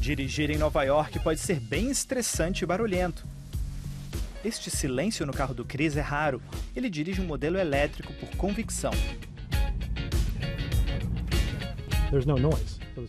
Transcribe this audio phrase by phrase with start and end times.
[0.00, 3.26] Dirigir em Nova York pode ser bem estressante e barulhento.
[4.42, 6.40] Este silêncio no carro do Chris é raro.
[6.74, 8.92] Ele dirige um modelo elétrico por convicção.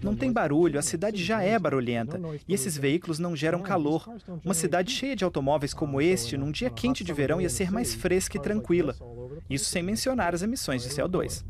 [0.03, 2.19] Não tem barulho, a cidade já é barulhenta.
[2.45, 4.05] E esses veículos não geram calor.
[4.43, 7.95] Uma cidade cheia de automóveis como este, num dia quente de verão, ia ser mais
[7.95, 8.97] fresca e tranquila.
[9.49, 11.45] Isso sem mencionar as emissões de CO2.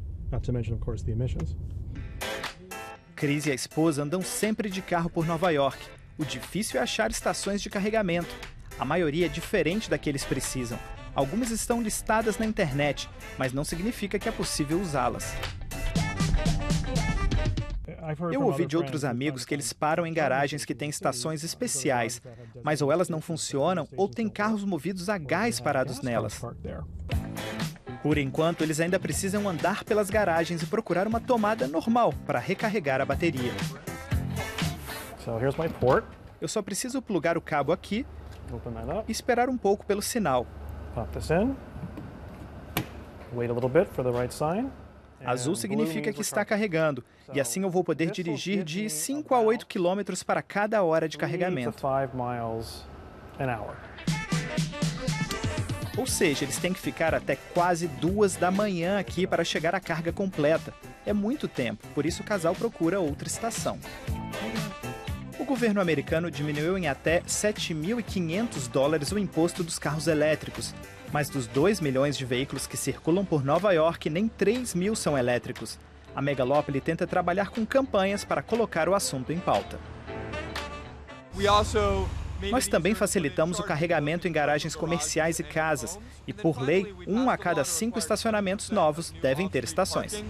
[3.21, 5.77] Chris e a esposa andam sempre de carro por Nova York.
[6.17, 8.35] O difícil é achar estações de carregamento.
[8.79, 10.79] A maioria é diferente da que eles precisam.
[11.13, 13.07] Algumas estão listadas na internet,
[13.37, 15.35] mas não significa que é possível usá-las.
[18.33, 22.19] Eu ouvi de outros amigos que eles param em garagens que têm estações especiais,
[22.63, 26.41] mas ou elas não funcionam ou tem carros movidos a gás parados nelas.
[28.01, 32.99] Por enquanto, eles ainda precisam andar pelas garagens e procurar uma tomada normal para recarregar
[32.99, 33.51] a bateria.
[36.39, 38.05] Eu só preciso plugar o cabo aqui
[39.07, 40.47] e esperar um pouco pelo sinal.
[45.23, 49.67] Azul significa que está carregando, e assim eu vou poder dirigir de 5 a 8
[49.67, 51.69] quilômetros para cada hora de carregamento.
[55.97, 59.79] Ou seja, eles têm que ficar até quase duas da manhã aqui para chegar à
[59.79, 60.73] carga completa.
[61.05, 63.77] É muito tempo, por isso o casal procura outra estação.
[65.37, 70.73] O governo americano diminuiu em até 7.500 dólares o imposto dos carros elétricos.
[71.11, 75.17] Mas dos 2 milhões de veículos que circulam por Nova York, nem 3 mil são
[75.17, 75.77] elétricos.
[76.15, 79.79] A megalópole tenta trabalhar com campanhas para colocar o assunto em pauta.
[82.49, 87.37] Nós também facilitamos o carregamento em garagens comerciais e casas, e por lei, um a
[87.37, 90.23] cada cinco estacionamentos novos devem ter estações.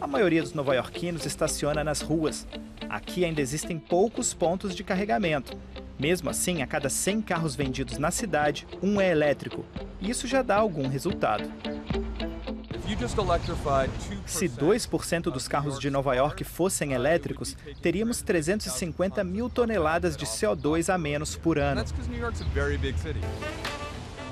[0.00, 2.46] A maioria dos nova-iorquinos estaciona nas ruas.
[2.88, 5.56] Aqui ainda existem poucos pontos de carregamento.
[5.98, 9.64] Mesmo assim, a cada 100 carros vendidos na cidade, um é elétrico.
[10.00, 11.52] Isso já dá algum resultado.
[14.26, 20.92] Se 2% dos carros de Nova York fossem elétricos, teríamos 350 mil toneladas de CO2
[20.92, 21.84] a menos por ano.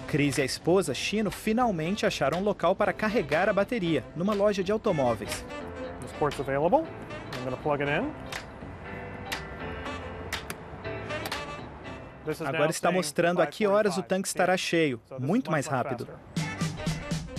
[0.08, 4.64] Chris e a esposa, Chino, finalmente acharam um local para carregar a bateria, numa loja
[4.64, 5.44] de automóveis.
[12.44, 16.08] Agora está mostrando a que horas o tanque estará cheio, muito mais rápido.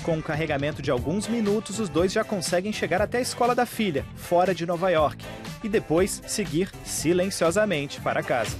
[0.09, 3.63] Com um carregamento de alguns minutos, os dois já conseguem chegar até a escola da
[3.63, 5.23] filha, fora de Nova York,
[5.63, 8.57] e depois seguir silenciosamente para casa.